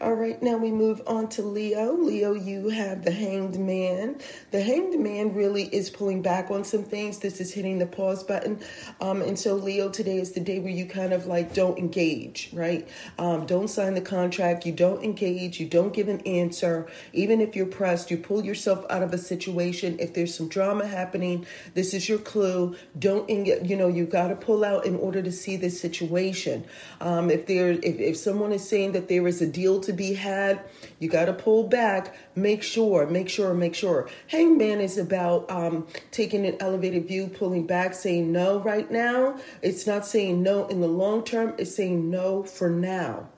All 0.00 0.14
right, 0.14 0.42
now 0.42 0.56
we 0.56 0.70
move 0.70 1.02
on 1.06 1.28
to 1.30 1.42
Leo. 1.42 1.92
Leo, 1.92 2.32
you 2.32 2.70
have 2.70 3.04
the 3.04 3.10
hanged 3.10 3.58
man. 3.58 4.18
The 4.50 4.62
hanged 4.62 4.98
man 4.98 5.34
really 5.34 5.64
is 5.64 5.90
pulling 5.90 6.22
back 6.22 6.50
on 6.50 6.64
some 6.64 6.84
things. 6.84 7.18
This 7.18 7.40
is 7.40 7.52
hitting 7.52 7.78
the 7.78 7.86
pause 7.86 8.24
button. 8.24 8.60
Um, 9.00 9.20
and 9.22 9.38
so, 9.38 9.54
Leo, 9.54 9.90
today 9.90 10.18
is 10.18 10.32
the 10.32 10.40
day 10.40 10.58
where 10.58 10.72
you 10.72 10.86
kind 10.86 11.12
of 11.12 11.26
like 11.26 11.52
don't 11.52 11.78
engage, 11.78 12.50
right? 12.52 12.88
Um, 13.18 13.46
don't 13.46 13.68
sign 13.68 13.94
the 13.94 14.00
contract. 14.00 14.64
You 14.64 14.72
don't 14.72 15.04
engage. 15.04 15.60
You 15.60 15.68
don't 15.68 15.92
give 15.92 16.08
an 16.08 16.20
answer. 16.20 16.88
Even 17.12 17.40
if 17.40 17.54
you're 17.54 17.66
pressed, 17.66 18.10
you 18.10 18.16
pull 18.16 18.44
yourself 18.44 18.84
out 18.90 19.02
of 19.02 19.12
a 19.12 19.18
situation. 19.18 19.98
If 19.98 20.14
there's 20.14 20.34
some 20.34 20.48
drama 20.48 20.86
happening, 20.86 21.46
this 21.74 21.94
is 21.94 22.08
your 22.08 22.18
clue. 22.18 22.76
Don't, 22.98 23.28
engage, 23.28 23.68
you 23.68 23.76
know, 23.76 23.88
you 23.88 24.06
got 24.06 24.28
to 24.28 24.36
pull 24.36 24.64
out 24.64 24.86
in 24.86 24.96
order 24.96 25.22
to 25.22 25.32
see 25.32 25.56
this 25.56 25.80
situation. 25.80 26.64
Um, 27.00 27.30
if 27.30 27.46
there, 27.46 27.70
if, 27.70 27.98
if 27.98 28.16
someone 28.16 28.52
is 28.52 28.66
saying 28.68 28.92
that 28.92 29.08
there 29.08 29.26
is 29.26 29.42
a 29.42 29.46
deal 29.60 29.80
to 29.80 29.92
be 29.92 30.14
had, 30.14 30.60
you 30.98 31.08
got 31.08 31.26
to 31.26 31.34
pull 31.34 31.64
back. 31.64 32.16
Make 32.34 32.62
sure, 32.62 33.06
make 33.06 33.28
sure, 33.28 33.52
make 33.52 33.74
sure. 33.74 34.08
Hangman 34.28 34.80
is 34.80 34.96
about 34.96 35.50
um, 35.50 35.86
taking 36.10 36.46
an 36.46 36.56
elevated 36.60 37.06
view, 37.06 37.26
pulling 37.26 37.66
back, 37.66 37.92
saying 37.94 38.32
no 38.32 38.58
right 38.60 38.90
now. 38.90 39.38
It's 39.60 39.86
not 39.86 40.06
saying 40.06 40.42
no 40.42 40.66
in 40.68 40.80
the 40.80 40.88
long 40.88 41.24
term, 41.24 41.54
it's 41.58 41.74
saying 41.74 42.08
no 42.08 42.42
for 42.42 42.70
now 42.70 43.28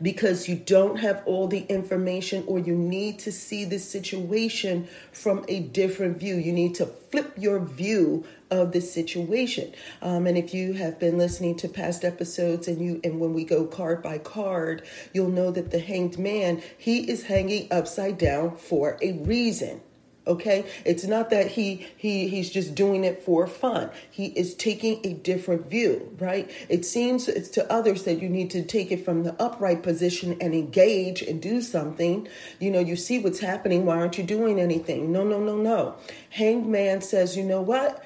because 0.00 0.48
you 0.48 0.56
don't 0.56 0.96
have 0.96 1.22
all 1.26 1.48
the 1.48 1.60
information 1.68 2.44
or 2.46 2.58
you 2.58 2.74
need 2.74 3.18
to 3.20 3.32
see 3.32 3.64
the 3.64 3.78
situation 3.78 4.88
from 5.12 5.44
a 5.48 5.60
different 5.60 6.18
view. 6.18 6.36
You 6.36 6.52
need 6.52 6.74
to 6.76 6.86
flip 6.86 7.32
your 7.36 7.60
view 7.60 8.24
of 8.50 8.72
the 8.72 8.80
situation. 8.80 9.72
Um, 10.02 10.26
and 10.26 10.36
if 10.36 10.52
you 10.52 10.72
have 10.74 10.98
been 10.98 11.18
listening 11.18 11.56
to 11.56 11.68
past 11.68 12.04
episodes 12.04 12.68
and 12.68 12.80
you 12.80 13.00
and 13.04 13.20
when 13.20 13.34
we 13.34 13.44
go 13.44 13.66
card 13.66 14.02
by 14.02 14.18
card, 14.18 14.82
you'll 15.12 15.30
know 15.30 15.50
that 15.50 15.70
the 15.70 15.78
hanged 15.78 16.18
man, 16.18 16.62
he 16.76 17.10
is 17.10 17.24
hanging 17.24 17.68
upside 17.70 18.18
down 18.18 18.56
for 18.56 18.98
a 19.02 19.12
reason 19.12 19.80
okay? 20.26 20.64
It's 20.84 21.04
not 21.04 21.30
that 21.30 21.52
he 21.52 21.86
he 21.96 22.28
he's 22.28 22.50
just 22.50 22.74
doing 22.74 23.04
it 23.04 23.22
for 23.22 23.46
fun. 23.46 23.90
He 24.10 24.26
is 24.26 24.54
taking 24.54 25.00
a 25.04 25.12
different 25.12 25.68
view 25.68 26.14
right? 26.18 26.50
It 26.68 26.84
seems 26.84 27.28
it's 27.28 27.48
to 27.50 27.72
others 27.72 28.04
that 28.04 28.20
you 28.20 28.28
need 28.28 28.50
to 28.50 28.64
take 28.64 28.90
it 28.90 29.04
from 29.04 29.24
the 29.24 29.40
upright 29.42 29.82
position 29.82 30.36
and 30.40 30.54
engage 30.54 31.22
and 31.22 31.40
do 31.40 31.60
something. 31.60 32.28
You 32.60 32.70
know 32.70 32.80
you 32.80 32.96
see 32.96 33.18
what's 33.18 33.40
happening. 33.40 33.84
Why 33.84 33.96
aren't 33.98 34.18
you 34.18 34.24
doing 34.24 34.60
anything? 34.60 35.12
No 35.12 35.24
no 35.24 35.40
no 35.40 35.56
no. 35.56 35.96
Hanged 36.30 36.66
man 36.66 37.00
says 37.00 37.36
you 37.36 37.44
know 37.44 37.60
what? 37.60 38.04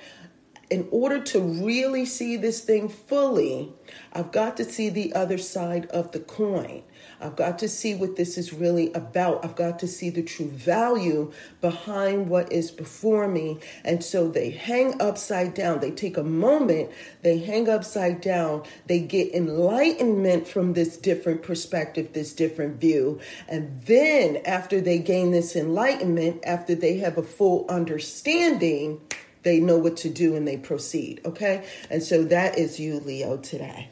In 0.70 0.86
order 0.90 1.20
to 1.20 1.40
really 1.40 2.04
see 2.04 2.36
this 2.36 2.60
thing 2.60 2.90
fully 2.90 3.72
i've 4.12 4.30
got 4.32 4.56
to 4.58 4.64
see 4.64 4.90
the 4.90 5.14
other 5.14 5.38
side 5.38 5.86
of 5.86 6.12
the 6.12 6.20
coin 6.20 6.82
I've 7.20 7.36
got 7.36 7.58
to 7.60 7.68
see 7.68 7.94
what 7.94 8.16
this 8.16 8.38
is 8.38 8.52
really 8.52 8.92
about. 8.92 9.44
I've 9.44 9.56
got 9.56 9.78
to 9.80 9.88
see 9.88 10.10
the 10.10 10.22
true 10.22 10.48
value 10.48 11.32
behind 11.60 12.28
what 12.28 12.52
is 12.52 12.70
before 12.70 13.28
me. 13.28 13.58
And 13.84 14.02
so 14.02 14.28
they 14.28 14.50
hang 14.50 15.00
upside 15.00 15.54
down. 15.54 15.80
They 15.80 15.90
take 15.90 16.16
a 16.16 16.22
moment, 16.22 16.90
they 17.22 17.38
hang 17.38 17.68
upside 17.68 18.20
down, 18.20 18.62
they 18.86 19.00
get 19.00 19.34
enlightenment 19.34 20.46
from 20.46 20.74
this 20.74 20.96
different 20.96 21.42
perspective, 21.42 22.12
this 22.12 22.32
different 22.32 22.80
view. 22.80 23.20
And 23.48 23.82
then 23.86 24.38
after 24.44 24.80
they 24.80 24.98
gain 24.98 25.32
this 25.32 25.56
enlightenment, 25.56 26.42
after 26.44 26.74
they 26.74 26.98
have 26.98 27.18
a 27.18 27.22
full 27.22 27.66
understanding, 27.68 29.00
they 29.42 29.60
know 29.60 29.78
what 29.78 29.96
to 29.98 30.10
do 30.10 30.36
and 30.36 30.46
they 30.46 30.56
proceed. 30.56 31.20
Okay. 31.24 31.66
And 31.90 32.02
so 32.02 32.24
that 32.24 32.58
is 32.58 32.78
you, 32.78 33.00
Leo, 33.00 33.36
today. 33.36 33.88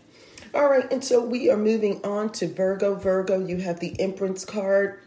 All 0.56 0.70
right, 0.70 0.90
and 0.90 1.04
so 1.04 1.22
we 1.22 1.50
are 1.50 1.56
moving 1.58 2.00
on 2.02 2.32
to 2.32 2.48
Virgo. 2.48 2.94
Virgo, 2.94 3.38
you 3.38 3.58
have 3.58 3.78
the 3.78 3.94
Empress 4.00 4.46
card. 4.46 4.98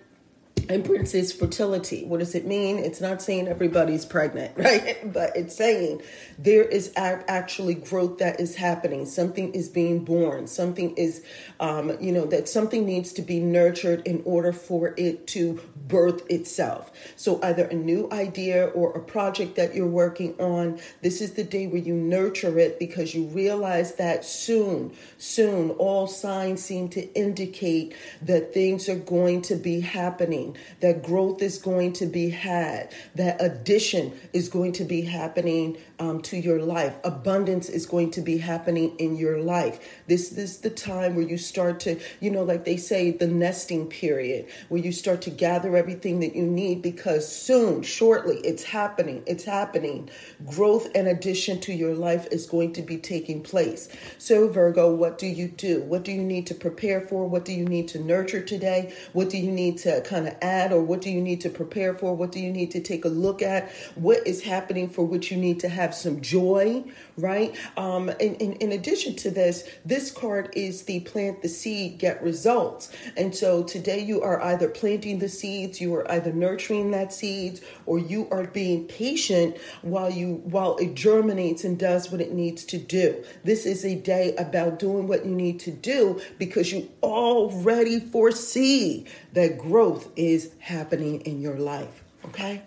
Is 0.69 1.33
fertility. 1.33 2.05
What 2.05 2.19
does 2.19 2.35
it 2.35 2.45
mean? 2.45 2.77
It's 2.77 3.01
not 3.01 3.23
saying 3.23 3.47
everybody's 3.47 4.05
pregnant, 4.05 4.51
right? 4.55 4.99
But 5.11 5.35
it's 5.35 5.55
saying 5.55 6.03
there 6.37 6.63
is 6.63 6.93
actually 6.95 7.73
growth 7.73 8.19
that 8.19 8.39
is 8.39 8.55
happening. 8.55 9.07
Something 9.07 9.51
is 9.53 9.67
being 9.67 10.05
born. 10.05 10.45
Something 10.45 10.93
is, 10.95 11.23
um, 11.59 11.97
you 11.99 12.11
know, 12.11 12.27
that 12.27 12.47
something 12.47 12.85
needs 12.85 13.13
to 13.13 13.23
be 13.23 13.39
nurtured 13.39 14.05
in 14.05 14.21
order 14.25 14.53
for 14.53 14.93
it 14.95 15.25
to 15.27 15.59
birth 15.87 16.21
itself. 16.29 16.91
So 17.15 17.41
either 17.41 17.65
a 17.65 17.73
new 17.73 18.07
idea 18.11 18.67
or 18.67 18.91
a 18.91 18.99
project 18.99 19.55
that 19.55 19.73
you're 19.73 19.87
working 19.87 20.35
on, 20.39 20.79
this 21.01 21.19
is 21.19 21.33
the 21.33 21.43
day 21.43 21.65
where 21.65 21.81
you 21.81 21.95
nurture 21.95 22.59
it 22.59 22.77
because 22.77 23.15
you 23.15 23.25
realize 23.25 23.95
that 23.95 24.23
soon, 24.23 24.95
soon, 25.17 25.71
all 25.71 26.05
signs 26.05 26.63
seem 26.63 26.89
to 26.89 27.11
indicate 27.13 27.95
that 28.21 28.53
things 28.53 28.87
are 28.87 28.99
going 28.99 29.41
to 29.41 29.55
be 29.55 29.79
happening 29.79 30.55
that 30.79 31.03
growth 31.03 31.41
is 31.41 31.57
going 31.57 31.93
to 31.93 32.05
be 32.05 32.29
had, 32.29 32.93
that 33.15 33.41
addition 33.41 34.13
is 34.33 34.49
going 34.49 34.71
to 34.73 34.83
be 34.83 35.01
happening 35.01 35.77
um, 35.99 36.21
to 36.21 36.37
your 36.37 36.61
life, 36.61 36.95
abundance 37.03 37.69
is 37.69 37.85
going 37.85 38.11
to 38.11 38.21
be 38.21 38.37
happening 38.37 38.95
in 38.97 39.17
your 39.17 39.39
life. 39.39 39.79
This, 40.07 40.29
this 40.29 40.51
is 40.51 40.57
the 40.59 40.69
time 40.69 41.15
where 41.15 41.25
you 41.25 41.37
start 41.37 41.79
to, 41.81 41.99
you 42.19 42.31
know, 42.31 42.43
like 42.43 42.65
they 42.65 42.77
say, 42.77 43.11
the 43.11 43.27
nesting 43.27 43.87
period, 43.87 44.47
where 44.69 44.81
you 44.81 44.91
start 44.91 45.21
to 45.23 45.29
gather 45.29 45.75
everything 45.75 46.21
that 46.21 46.35
you 46.35 46.43
need 46.43 46.81
because 46.81 47.27
soon, 47.29 47.83
shortly, 47.83 48.37
it's 48.37 48.63
happening. 48.63 49.23
It's 49.27 49.43
happening. 49.43 50.09
Growth 50.45 50.87
and 50.95 51.07
addition 51.07 51.59
to 51.61 51.73
your 51.73 51.93
life 51.93 52.27
is 52.31 52.45
going 52.45 52.73
to 52.73 52.81
be 52.81 52.97
taking 52.97 53.41
place. 53.43 53.89
So, 54.17 54.47
Virgo, 54.47 54.93
what 54.93 55.17
do 55.17 55.27
you 55.27 55.49
do? 55.49 55.81
What 55.81 56.03
do 56.03 56.11
you 56.11 56.23
need 56.23 56.47
to 56.47 56.55
prepare 56.55 57.01
for? 57.01 57.27
What 57.27 57.45
do 57.45 57.53
you 57.53 57.65
need 57.65 57.89
to 57.89 57.99
nurture 57.99 58.41
today? 58.41 58.93
What 59.13 59.29
do 59.29 59.37
you 59.37 59.51
need 59.51 59.77
to 59.79 60.01
kind 60.01 60.27
of 60.27 60.35
add 60.43 60.71
or 60.71 60.81
what 60.81 61.01
do 61.01 61.09
you 61.09 61.21
need 61.21 61.41
to 61.41 61.49
prepare 61.49 61.93
for? 61.93 62.15
What 62.15 62.31
do 62.31 62.39
you 62.39 62.51
need 62.51 62.71
to 62.71 62.81
take 62.81 63.05
a 63.05 63.09
look 63.09 63.41
at? 63.41 63.71
What 63.95 64.25
is 64.25 64.43
happening 64.43 64.89
for 64.89 65.03
which 65.03 65.31
you 65.31 65.37
need 65.37 65.59
to 65.61 65.69
have 65.69 65.93
some 65.93 66.21
joy, 66.21 66.83
right? 67.17 67.55
Um, 67.77 68.09
in, 68.19 68.35
in 68.35 68.71
addition 68.71 69.15
to 69.17 69.31
this, 69.31 69.69
this 69.85 70.11
card 70.11 70.49
is 70.53 70.83
the 70.83 71.01
plant 71.01 71.41
the 71.41 71.49
seed, 71.49 71.99
get 71.99 72.21
results. 72.23 72.91
And 73.17 73.35
so 73.35 73.63
today 73.63 73.99
you 73.99 74.21
are 74.21 74.41
either 74.41 74.69
planting 74.69 75.19
the 75.19 75.29
seeds, 75.29 75.81
you 75.81 75.93
are 75.95 76.09
either 76.11 76.31
nurturing 76.31 76.91
that 76.91 77.13
seeds, 77.13 77.61
or 77.85 77.99
you 77.99 78.27
are 78.31 78.45
being 78.45 78.85
patient 78.85 79.57
while 79.81 80.09
you 80.09 80.35
while 80.45 80.77
it 80.77 80.93
germinates 80.95 81.63
and 81.63 81.77
does 81.77 82.11
what 82.11 82.21
it 82.21 82.33
needs 82.33 82.63
to 82.65 82.77
do. 82.77 83.23
This 83.43 83.65
is 83.65 83.85
a 83.85 83.95
day 83.95 84.35
about 84.37 84.79
doing 84.79 85.07
what 85.07 85.25
you 85.25 85.35
need 85.35 85.59
to 85.61 85.71
do 85.71 86.21
because 86.37 86.71
you 86.71 86.89
already 87.03 87.99
foresee 87.99 89.05
that 89.33 89.57
growth 89.57 90.09
is 90.15 90.28
happening 90.59 91.21
in 91.21 91.41
your 91.41 91.57
life. 91.57 92.03
Okay? 92.25 92.61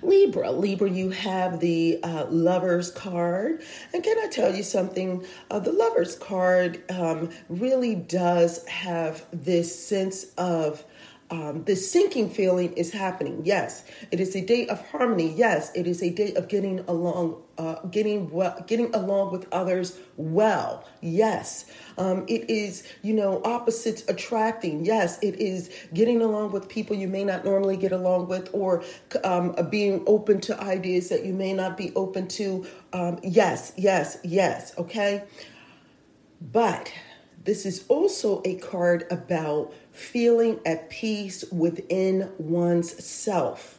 Libra, 0.00 0.50
Libra, 0.50 0.88
you 0.88 1.10
have 1.10 1.60
the 1.60 2.00
uh, 2.02 2.26
Lovers 2.30 2.90
card. 2.90 3.62
And 3.92 4.02
can 4.02 4.18
I 4.18 4.28
tell 4.28 4.54
you 4.54 4.62
something? 4.62 5.24
Uh, 5.50 5.58
the 5.58 5.72
Lovers 5.72 6.16
card 6.16 6.82
um, 6.90 7.30
really 7.48 7.94
does 7.94 8.66
have 8.66 9.24
this 9.32 9.86
sense 9.86 10.32
of 10.38 10.84
um, 11.32 11.64
the 11.64 11.72
syncing 11.72 12.30
feeling 12.30 12.74
is 12.74 12.92
happening. 12.92 13.40
Yes, 13.42 13.84
it 14.10 14.20
is 14.20 14.36
a 14.36 14.42
day 14.44 14.66
of 14.66 14.86
harmony. 14.88 15.32
Yes, 15.32 15.72
it 15.74 15.86
is 15.86 16.02
a 16.02 16.10
day 16.10 16.34
of 16.34 16.46
getting 16.46 16.80
along, 16.80 17.42
uh, 17.56 17.76
getting 17.86 18.28
well, 18.28 18.62
getting 18.66 18.94
along 18.94 19.32
with 19.32 19.46
others 19.50 19.98
well. 20.18 20.86
Yes, 21.00 21.64
um, 21.96 22.26
it 22.28 22.50
is 22.50 22.86
you 23.00 23.14
know 23.14 23.40
opposites 23.46 24.04
attracting. 24.08 24.84
Yes, 24.84 25.18
it 25.22 25.36
is 25.36 25.70
getting 25.94 26.20
along 26.20 26.52
with 26.52 26.68
people 26.68 26.94
you 26.94 27.08
may 27.08 27.24
not 27.24 27.46
normally 27.46 27.78
get 27.78 27.92
along 27.92 28.28
with, 28.28 28.50
or 28.52 28.84
um, 29.24 29.56
being 29.70 30.04
open 30.06 30.38
to 30.42 30.60
ideas 30.60 31.08
that 31.08 31.24
you 31.24 31.32
may 31.32 31.54
not 31.54 31.78
be 31.78 31.94
open 31.96 32.28
to. 32.28 32.66
Um, 32.92 33.18
yes, 33.22 33.72
yes, 33.78 34.18
yes. 34.22 34.74
Okay, 34.76 35.24
but 36.42 36.92
this 37.44 37.66
is 37.66 37.84
also 37.88 38.42
a 38.44 38.56
card 38.56 39.06
about 39.10 39.72
feeling 39.92 40.60
at 40.64 40.90
peace 40.90 41.44
within 41.50 42.30
one's 42.38 43.04
self. 43.04 43.78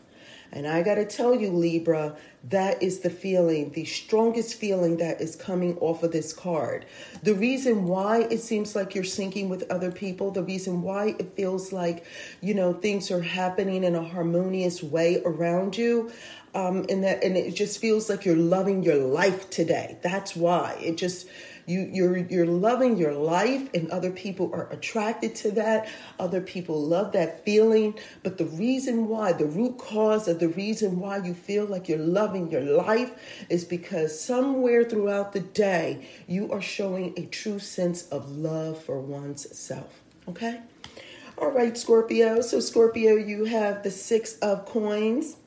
And 0.51 0.67
I 0.67 0.83
got 0.83 0.95
to 0.95 1.05
tell 1.05 1.33
you, 1.33 1.49
Libra, 1.49 2.15
that 2.49 2.83
is 2.83 2.99
the 2.99 3.09
feeling, 3.09 3.71
the 3.71 3.85
strongest 3.85 4.53
feeling 4.53 4.97
that 4.97 5.19
is 5.19 5.35
coming 5.35 5.77
off 5.79 6.03
of 6.03 6.11
this 6.11 6.31
card. 6.31 6.85
The 7.23 7.33
reason 7.33 7.85
why 7.85 8.27
it 8.29 8.39
seems 8.39 8.75
like 8.75 8.93
you're 8.93 9.03
syncing 9.03 9.49
with 9.49 9.69
other 9.71 9.91
people, 9.91 10.29
the 10.29 10.43
reason 10.43 10.83
why 10.83 11.15
it 11.17 11.35
feels 11.35 11.73
like, 11.73 12.05
you 12.41 12.53
know, 12.53 12.71
things 12.71 13.09
are 13.09 13.21
happening 13.21 13.83
in 13.83 13.95
a 13.95 14.03
harmonious 14.03 14.83
way 14.83 15.23
around 15.25 15.75
you. 15.75 16.11
Um, 16.53 16.85
and 16.87 17.03
that, 17.03 17.23
and 17.23 17.35
it 17.35 17.55
just 17.55 17.79
feels 17.79 18.07
like 18.07 18.23
you're 18.23 18.35
loving 18.35 18.83
your 18.83 18.97
life 18.97 19.49
today. 19.49 19.97
That's 20.03 20.35
why 20.35 20.77
it 20.79 20.97
just, 20.97 21.27
you 21.65 21.89
you're 21.91 22.17
you're 22.17 22.45
loving 22.45 22.97
your 22.97 23.13
life 23.13 23.69
and 23.73 23.89
other 23.91 24.11
people 24.11 24.51
are 24.53 24.69
attracted 24.69 25.35
to 25.35 25.51
that. 25.51 25.89
Other 26.19 26.41
people 26.41 26.81
love 26.81 27.11
that 27.13 27.43
feeling. 27.45 27.97
But 28.23 28.37
the 28.37 28.45
reason 28.45 29.07
why 29.07 29.33
the 29.33 29.45
root 29.45 29.77
cause 29.77 30.27
of 30.27 30.39
the 30.39 30.49
reason 30.49 30.99
why 30.99 31.17
you 31.17 31.33
feel 31.33 31.65
like 31.65 31.87
you're 31.87 31.97
loving 31.97 32.51
your 32.51 32.61
life 32.61 33.45
is 33.49 33.65
because 33.65 34.19
somewhere 34.19 34.83
throughout 34.83 35.33
the 35.33 35.39
day 35.39 36.07
you 36.27 36.51
are 36.51 36.61
showing 36.61 37.13
a 37.17 37.25
true 37.25 37.59
sense 37.59 38.07
of 38.09 38.29
love 38.31 38.83
for 38.83 38.99
one's 38.99 39.55
self 39.57 40.03
okay? 40.27 40.61
All 41.37 41.51
right 41.51 41.77
scorpio. 41.77 42.41
So 42.41 42.59
scorpio 42.59 43.15
you 43.15 43.45
have 43.45 43.83
the 43.83 43.91
six 43.91 44.37
of 44.39 44.65
coins 44.65 45.37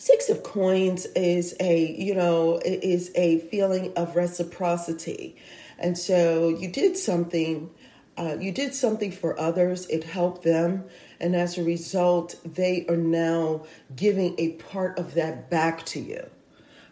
Six 0.00 0.28
of 0.28 0.44
Coins 0.44 1.06
is 1.16 1.56
a, 1.58 1.92
you 1.92 2.14
know, 2.14 2.60
is 2.64 3.10
a 3.16 3.40
feeling 3.40 3.92
of 3.96 4.14
reciprocity. 4.14 5.34
And 5.76 5.98
so 5.98 6.48
you 6.48 6.68
did 6.68 6.96
something, 6.96 7.68
uh, 8.16 8.36
you 8.38 8.52
did 8.52 8.74
something 8.74 9.10
for 9.10 9.38
others, 9.38 9.86
it 9.88 10.04
helped 10.04 10.44
them. 10.44 10.84
And 11.18 11.34
as 11.34 11.58
a 11.58 11.64
result, 11.64 12.36
they 12.44 12.86
are 12.88 12.96
now 12.96 13.66
giving 13.96 14.36
a 14.38 14.50
part 14.52 15.00
of 15.00 15.14
that 15.14 15.50
back 15.50 15.84
to 15.86 16.00
you. 16.00 16.30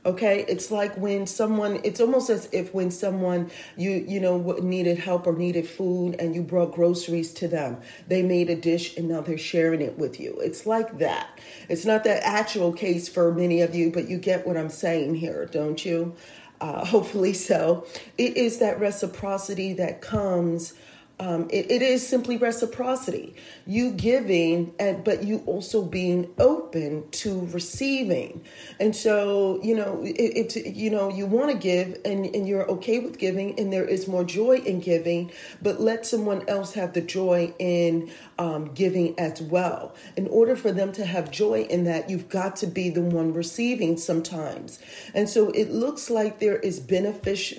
Okay? 0.07 0.45
It's 0.49 0.71
like 0.71 0.97
when 0.97 1.27
someone 1.27 1.81
it's 1.85 2.01
almost 2.01 2.31
as 2.31 2.49
if 2.53 2.73
when 2.73 2.91
someone 2.91 3.51
you 3.77 3.91
you 4.09 4.21
know 4.21 4.39
needed 4.63 4.99
help 4.99 5.27
or 5.27 5.35
needed 5.35 5.69
food 5.69 6.17
and 6.19 6.35
you 6.35 6.43
brought 6.43 6.73
groceries 6.73 7.33
to 7.35 7.49
them 7.49 7.79
they 8.07 8.23
made 8.23 8.49
a 8.49 8.57
dish 8.57 8.97
and 8.97 9.09
now 9.09 9.21
they're 9.21 9.37
sharing 9.37 9.83
it 9.83 9.99
with 9.99 10.19
you. 10.21 10.39
It's 10.41 10.65
like 10.65 10.99
that. 10.99 11.39
It's 11.69 11.85
not 11.85 12.05
the 12.05 12.25
actual 12.27 12.73
case 12.73 13.09
for 13.09 13.35
many 13.35 13.61
of 13.61 13.75
you 13.75 13.91
but 13.91 14.09
you 14.09 14.19
get 14.19 14.47
what 14.47 14.57
i'm 14.57 14.71
saying 14.71 15.17
here 15.17 15.47
don't 15.47 15.85
you? 15.85 16.15
Uh, 16.61 16.85
hopefully 16.95 17.33
so. 17.33 17.87
It 18.17 18.37
is 18.37 18.59
that 18.59 18.81
reciprocity 18.81 19.75
that 19.75 20.01
comes 20.01 20.73
um, 21.18 21.49
it, 21.50 21.70
it 21.70 21.80
is 21.80 22.06
simply 22.06 22.37
reciprocity. 22.37 23.35
You 23.66 23.92
giving 23.92 24.75
and 24.78 25.02
but 25.02 25.25
you 25.25 25.42
also 25.46 25.82
being 25.82 26.30
open 26.38 27.08
to 27.12 27.46
receiving. 27.52 28.44
And 28.78 28.94
so 28.94 29.58
you 29.62 29.75
know 29.75 30.02
it, 30.04 30.54
it 30.54 30.76
you 30.76 30.90
know 30.90 31.08
you 31.08 31.25
want 31.25 31.50
to 31.50 31.56
give 31.56 31.99
and, 32.04 32.26
and 32.26 32.46
you're 32.46 32.70
okay 32.73 32.99
with 32.99 33.18
giving 33.18 33.58
and 33.58 33.73
there 33.73 33.85
is 33.85 34.06
more 34.06 34.25
joy 34.25 34.58
in 34.58 34.80
giving 34.80 35.32
but 35.62 35.80
let 35.80 36.04
someone 36.04 36.46
else 36.49 36.75
have 36.75 36.92
the 36.92 37.00
joy 37.00 37.54
in 37.58 38.11
um, 38.38 38.75
giving 38.75 39.18
as 39.18 39.40
well. 39.40 39.94
In 40.16 40.26
order 40.26 40.54
for 40.54 40.70
them 40.70 40.92
to 40.92 41.06
have 41.06 41.30
joy 41.30 41.62
in 41.62 41.85
that 41.85 42.11
you've 42.11 42.28
got 42.28 42.56
to 42.56 42.66
be 42.66 42.90
the 42.90 43.00
one 43.00 43.32
receiving 43.32 43.96
sometimes. 43.96 44.78
And 45.14 45.30
so 45.30 45.49
it 45.50 45.70
looks 45.70 46.11
like 46.11 46.40
there 46.40 46.58
is 46.58 46.78
benefit 46.78 47.54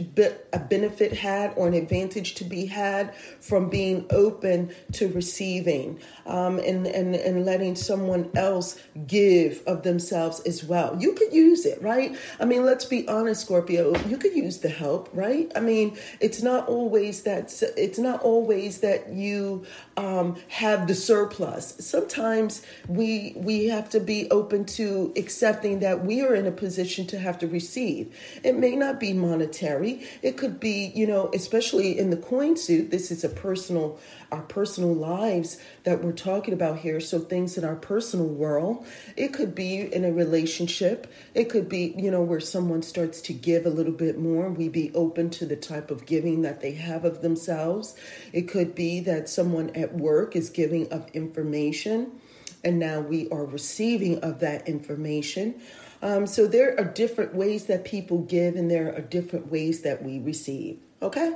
a 0.53 0.59
benefit 0.59 1.13
had 1.13 1.53
or 1.55 1.67
an 1.67 1.73
advantage 1.73 2.35
to 2.35 2.43
be 2.43 2.67
had 2.67 3.15
from 3.47 3.69
being 3.69 4.05
open 4.09 4.71
to 4.93 5.07
receiving 5.09 5.99
um, 6.25 6.59
and, 6.59 6.85
and, 6.85 7.15
and 7.15 7.45
letting 7.45 7.75
someone 7.75 8.29
else 8.35 8.79
give 9.07 9.63
of 9.65 9.83
themselves 9.83 10.41
as 10.41 10.63
well. 10.63 10.97
You 10.99 11.13
could 11.13 11.33
use 11.33 11.65
it, 11.65 11.81
right? 11.81 12.15
I 12.39 12.45
mean, 12.45 12.65
let's 12.65 12.85
be 12.85 13.07
honest, 13.07 13.41
Scorpio, 13.41 13.95
you 14.07 14.17
could 14.17 14.35
use 14.35 14.59
the 14.59 14.69
help, 14.69 15.09
right? 15.13 15.51
I 15.55 15.61
mean, 15.61 15.97
it's 16.19 16.41
not 16.41 16.67
always 16.67 17.23
that, 17.23 17.53
it's 17.77 17.99
not 17.99 18.21
always 18.21 18.79
that 18.79 19.13
you 19.13 19.65
um, 19.95 20.35
have 20.49 20.87
the 20.87 20.95
surplus. 20.95 21.75
Sometimes 21.79 22.61
we, 22.87 23.33
we 23.37 23.67
have 23.67 23.89
to 23.91 23.99
be 23.99 24.29
open 24.29 24.65
to 24.65 25.13
accepting 25.15 25.79
that 25.79 26.03
we 26.03 26.21
are 26.21 26.35
in 26.35 26.45
a 26.45 26.51
position 26.51 27.07
to 27.07 27.19
have 27.19 27.37
to 27.39 27.47
receive. 27.47 28.13
It 28.43 28.57
may 28.57 28.75
not 28.75 28.99
be 28.99 29.13
monetary. 29.13 30.03
It 30.21 30.37
could 30.37 30.59
be, 30.59 30.91
you 30.93 31.07
know, 31.07 31.29
especially 31.33 31.97
in 31.97 32.09
the 32.09 32.17
coin 32.17 32.57
suit, 32.57 32.91
this 32.91 33.11
is 33.11 33.23
a 33.23 33.29
personal, 33.37 33.99
our 34.31 34.41
personal 34.41 34.93
lives 34.93 35.57
that 35.83 36.03
we're 36.03 36.11
talking 36.11 36.53
about 36.53 36.79
here. 36.79 36.99
So 36.99 37.19
things 37.19 37.57
in 37.57 37.63
our 37.63 37.75
personal 37.75 38.27
world, 38.27 38.85
it 39.15 39.33
could 39.33 39.55
be 39.55 39.79
in 39.81 40.03
a 40.03 40.11
relationship. 40.11 41.11
It 41.33 41.49
could 41.49 41.69
be, 41.69 41.93
you 41.97 42.11
know, 42.11 42.21
where 42.21 42.39
someone 42.39 42.81
starts 42.81 43.21
to 43.21 43.33
give 43.33 43.65
a 43.65 43.69
little 43.69 43.93
bit 43.93 44.19
more. 44.19 44.49
We 44.49 44.69
be 44.69 44.91
open 44.93 45.29
to 45.31 45.45
the 45.45 45.55
type 45.55 45.91
of 45.91 46.05
giving 46.05 46.41
that 46.41 46.61
they 46.61 46.73
have 46.73 47.05
of 47.05 47.21
themselves. 47.21 47.95
It 48.33 48.43
could 48.43 48.75
be 48.75 48.99
that 49.01 49.29
someone 49.29 49.69
at 49.71 49.93
work 49.93 50.35
is 50.35 50.49
giving 50.49 50.91
of 50.91 51.09
information 51.13 52.19
and 52.63 52.79
now 52.79 52.99
we 52.99 53.29
are 53.29 53.45
receiving 53.45 54.19
of 54.19 54.39
that 54.39 54.67
information. 54.67 55.55
Um, 56.01 56.27
so 56.27 56.47
there 56.47 56.79
are 56.79 56.83
different 56.83 57.33
ways 57.33 57.65
that 57.65 57.85
people 57.85 58.19
give, 58.19 58.55
and 58.55 58.69
there 58.69 58.93
are 58.95 59.01
different 59.01 59.51
ways 59.51 59.81
that 59.81 60.03
we 60.03 60.19
receive. 60.19 60.79
Okay? 61.01 61.35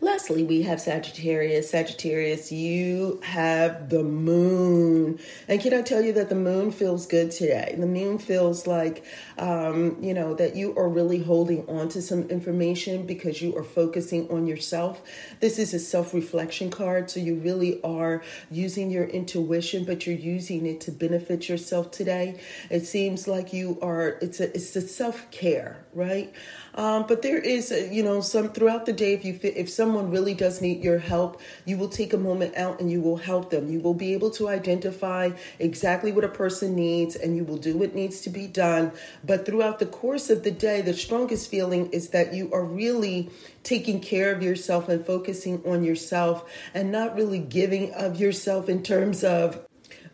Lastly, 0.00 0.44
we 0.44 0.62
have 0.62 0.80
Sagittarius. 0.80 1.70
Sagittarius, 1.70 2.52
you 2.52 3.20
have 3.24 3.88
the 3.88 4.02
moon. 4.04 5.18
And 5.48 5.60
can 5.60 5.74
I 5.74 5.82
tell 5.82 6.02
you 6.02 6.12
that 6.12 6.28
the 6.28 6.34
moon 6.34 6.70
feels 6.70 7.06
good 7.06 7.30
today? 7.30 7.74
The 7.76 7.86
moon 7.86 8.18
feels 8.18 8.66
like, 8.66 9.04
um, 9.38 9.96
you 10.00 10.14
know, 10.14 10.34
that 10.34 10.54
you 10.54 10.76
are 10.76 10.88
really 10.88 11.18
holding 11.20 11.68
on 11.68 11.88
to 11.90 12.02
some 12.02 12.22
information 12.30 13.06
because 13.06 13.42
you 13.42 13.56
are 13.56 13.64
focusing 13.64 14.30
on 14.30 14.46
yourself. 14.46 15.02
This 15.40 15.58
is 15.58 15.74
a 15.74 15.80
self 15.80 16.14
reflection 16.14 16.70
card. 16.70 17.10
So 17.10 17.18
you 17.18 17.34
really 17.34 17.82
are 17.82 18.22
using 18.50 18.90
your 18.90 19.04
intuition, 19.04 19.84
but 19.84 20.06
you're 20.06 20.16
using 20.16 20.66
it 20.66 20.80
to 20.82 20.92
benefit 20.92 21.48
yourself 21.48 21.90
today. 21.90 22.40
It 22.70 22.86
seems 22.86 23.26
like 23.26 23.52
you 23.52 23.78
are, 23.82 24.18
it's 24.22 24.38
a, 24.38 24.54
it's 24.54 24.76
a 24.76 24.80
self 24.80 25.28
care, 25.30 25.84
right? 25.92 26.32
Um, 26.78 27.06
but 27.08 27.22
there 27.22 27.38
is, 27.38 27.72
a, 27.72 27.92
you 27.92 28.04
know, 28.04 28.20
some 28.20 28.50
throughout 28.50 28.86
the 28.86 28.92
day, 28.92 29.12
if 29.12 29.24
you 29.24 29.36
if 29.42 29.68
someone 29.68 30.12
really 30.12 30.32
does 30.32 30.62
need 30.62 30.84
your 30.84 31.00
help, 31.00 31.40
you 31.64 31.76
will 31.76 31.88
take 31.88 32.12
a 32.12 32.16
moment 32.16 32.56
out 32.56 32.78
and 32.80 32.88
you 32.88 33.00
will 33.00 33.16
help 33.16 33.50
them. 33.50 33.68
You 33.68 33.80
will 33.80 33.94
be 33.94 34.14
able 34.14 34.30
to 34.38 34.48
identify 34.48 35.32
exactly 35.58 36.12
what 36.12 36.22
a 36.22 36.28
person 36.28 36.76
needs, 36.76 37.16
and 37.16 37.36
you 37.36 37.42
will 37.42 37.56
do 37.56 37.76
what 37.76 37.96
needs 37.96 38.20
to 38.22 38.30
be 38.30 38.46
done. 38.46 38.92
But 39.24 39.44
throughout 39.44 39.80
the 39.80 39.86
course 39.86 40.30
of 40.30 40.44
the 40.44 40.52
day, 40.52 40.80
the 40.80 40.94
strongest 40.94 41.50
feeling 41.50 41.90
is 41.90 42.10
that 42.10 42.32
you 42.32 42.52
are 42.52 42.64
really 42.64 43.28
taking 43.64 44.00
care 44.00 44.32
of 44.32 44.40
yourself 44.40 44.88
and 44.88 45.04
focusing 45.04 45.60
on 45.66 45.82
yourself, 45.82 46.48
and 46.74 46.92
not 46.92 47.16
really 47.16 47.40
giving 47.40 47.92
of 47.94 48.20
yourself 48.20 48.68
in 48.68 48.84
terms 48.84 49.24
of 49.24 49.67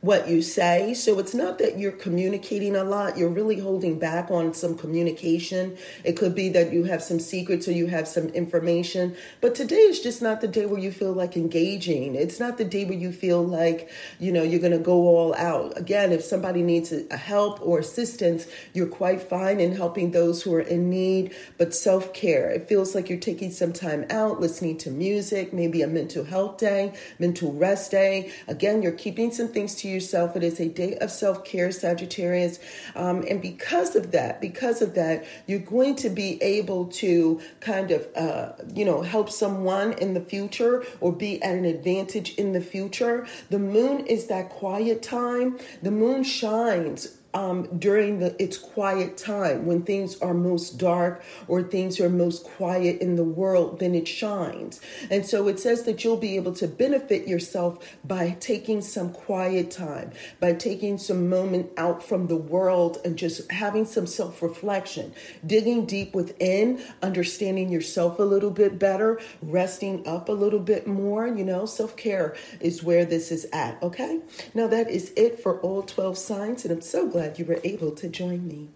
what 0.04 0.28
you 0.28 0.42
say. 0.42 0.92
So 0.92 1.18
it's 1.18 1.32
not 1.34 1.56
that 1.60 1.78
you're 1.78 1.90
communicating 1.90 2.76
a 2.76 2.84
lot, 2.84 3.16
you're 3.16 3.30
really 3.30 3.58
holding 3.58 3.98
back 3.98 4.30
on 4.30 4.52
some 4.52 4.76
communication. 4.76 5.78
It 6.04 6.18
could 6.18 6.34
be 6.34 6.50
that 6.50 6.74
you 6.74 6.84
have 6.84 7.02
some 7.02 7.18
secrets 7.18 7.66
or 7.66 7.72
you 7.72 7.86
have 7.86 8.06
some 8.06 8.28
information, 8.28 9.16
but 9.40 9.54
today 9.54 9.76
is 9.76 10.00
just 10.00 10.20
not 10.20 10.42
the 10.42 10.48
day 10.48 10.66
where 10.66 10.78
you 10.78 10.92
feel 10.92 11.14
like 11.14 11.38
engaging. 11.38 12.16
It's 12.16 12.38
not 12.38 12.58
the 12.58 12.66
day 12.66 12.84
where 12.84 12.98
you 12.98 13.12
feel 13.12 13.42
like, 13.42 13.88
you 14.20 14.30
know, 14.30 14.42
you're 14.42 14.60
going 14.60 14.72
to 14.72 14.78
go 14.78 15.08
all 15.08 15.34
out. 15.36 15.72
Again, 15.78 16.12
if 16.12 16.22
somebody 16.22 16.62
needs 16.62 16.92
a 16.92 17.16
help 17.16 17.58
or 17.62 17.78
assistance, 17.78 18.46
you're 18.74 18.86
quite 18.86 19.22
fine 19.22 19.58
in 19.58 19.74
helping 19.74 20.10
those 20.10 20.42
who 20.42 20.52
are 20.52 20.60
in 20.60 20.90
need, 20.90 21.34
but 21.56 21.74
self-care. 21.74 22.50
It 22.50 22.68
feels 22.68 22.94
like 22.94 23.08
you're 23.08 23.18
taking 23.18 23.50
some 23.50 23.72
time 23.72 24.04
out, 24.10 24.38
listening 24.38 24.76
to 24.78 24.90
music, 24.90 25.54
maybe 25.54 25.80
a 25.80 25.86
mental 25.86 26.24
health 26.24 26.58
day, 26.58 26.92
mental 27.18 27.54
rest 27.54 27.90
day. 27.90 28.30
Again, 28.48 28.82
you're 28.82 28.92
keeping 28.92 29.32
some 29.32 29.48
things 29.48 29.74
to 29.76 29.93
yourself. 29.94 30.36
It 30.36 30.42
is 30.42 30.60
a 30.60 30.68
day 30.68 30.96
of 30.96 31.10
self 31.10 31.44
care, 31.44 31.70
Sagittarius. 31.72 32.58
Um, 32.94 33.24
and 33.28 33.40
because 33.40 33.96
of 33.96 34.10
that, 34.12 34.40
because 34.40 34.82
of 34.82 34.94
that, 34.94 35.24
you're 35.46 35.60
going 35.60 35.96
to 35.96 36.10
be 36.10 36.42
able 36.42 36.86
to 36.86 37.40
kind 37.60 37.90
of, 37.90 38.06
uh, 38.16 38.52
you 38.74 38.84
know, 38.84 39.02
help 39.02 39.30
someone 39.30 39.92
in 39.94 40.14
the 40.14 40.20
future 40.20 40.84
or 41.00 41.12
be 41.12 41.42
at 41.42 41.54
an 41.54 41.64
advantage 41.64 42.34
in 42.34 42.52
the 42.52 42.60
future. 42.60 43.26
The 43.50 43.58
moon 43.58 44.06
is 44.06 44.26
that 44.26 44.50
quiet 44.50 45.02
time. 45.02 45.58
The 45.82 45.90
moon 45.90 46.24
shines 46.24 47.18
um, 47.34 47.68
during 47.78 48.20
the 48.20 48.40
its 48.42 48.56
quiet 48.56 49.16
time. 49.16 49.66
When 49.66 49.82
things 49.82 50.20
are 50.20 50.34
most 50.34 50.78
dark 50.78 51.22
or 51.48 51.62
things 51.62 52.00
are 52.00 52.08
most 52.08 52.44
quiet 52.44 53.00
in 53.00 53.16
the 53.16 53.24
world 53.24 53.80
then 53.80 53.94
it 53.94 54.06
shines. 54.06 54.80
And 55.10 55.26
so 55.26 55.48
it 55.48 55.58
says 55.58 55.82
that 55.84 56.04
you'll 56.04 56.16
be 56.16 56.36
able 56.36 56.52
to 56.54 56.68
benefit 56.68 57.26
yourself 57.26 57.96
by 58.04 58.36
taking 58.40 58.80
some 58.80 59.12
quiet 59.12 59.70
time 59.70 60.12
by 60.40 60.52
taking 60.52 60.98
some 60.98 61.28
moment 61.28 61.70
out 61.76 62.02
from 62.02 62.28
the 62.28 62.36
world 62.36 62.98
and 63.04 63.16
just 63.16 63.50
having 63.50 63.84
some 63.84 64.06
self-reflection 64.06 65.12
digging 65.46 65.86
deep 65.86 66.14
within 66.14 66.80
understanding 67.02 67.68
yourself 67.70 68.18
a 68.18 68.22
little 68.22 68.50
bit 68.50 68.78
better 68.78 69.20
resting 69.42 70.06
up 70.06 70.28
a 70.28 70.32
little 70.32 70.60
bit 70.60 70.86
more 70.86 71.26
you 71.26 71.44
know. 71.44 71.66
Self-care 71.66 72.36
is 72.60 72.82
where 72.82 73.04
this 73.04 73.32
is 73.32 73.46
at 73.52 73.82
okay? 73.82 74.20
Now 74.54 74.68
that 74.68 74.90
is 74.90 75.12
it 75.16 75.40
for 75.40 75.60
all 75.60 75.82
12 75.82 76.16
signs 76.16 76.64
and 76.64 76.72
i'm 76.72 76.80
so 76.80 77.08
glad 77.08 77.23
glad 77.24 77.38
you 77.38 77.44
were 77.46 77.60
able 77.64 77.90
to 77.90 78.06
join 78.06 78.46
me. 78.46 78.68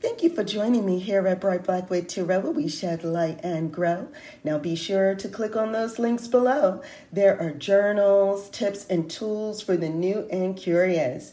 Thank 0.00 0.22
you 0.22 0.30
for 0.30 0.44
joining 0.44 0.86
me 0.86 1.00
here 1.00 1.26
at 1.26 1.40
Bright 1.40 1.64
Blackwood 1.64 2.08
Tarot, 2.08 2.38
where 2.40 2.52
we 2.52 2.68
shed 2.68 3.02
light 3.02 3.40
and 3.42 3.72
grow. 3.72 4.06
Now 4.44 4.58
be 4.58 4.76
sure 4.76 5.16
to 5.16 5.28
click 5.28 5.56
on 5.56 5.72
those 5.72 5.98
links 5.98 6.28
below. 6.28 6.82
There 7.10 7.36
are 7.40 7.50
journals, 7.50 8.48
tips, 8.50 8.86
and 8.86 9.10
tools 9.10 9.60
for 9.60 9.76
the 9.76 9.88
new 9.88 10.28
and 10.30 10.56
curious. 10.56 11.32